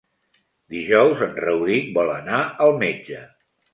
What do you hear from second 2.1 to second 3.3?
anar al metge.